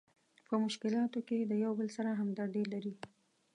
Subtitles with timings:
[0.47, 2.93] په مشکلاتو کې د یو بل سره همدردي لري.